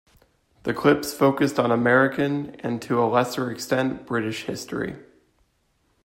The 0.63 0.73
clips 0.73 1.13
focused 1.13 1.59
on 1.59 1.71
American, 1.71 2.55
and 2.61 2.81
to 2.81 2.99
a 2.99 3.05
lesser 3.05 3.51
extent, 3.51 4.07
British 4.07 4.45
history. 4.45 4.95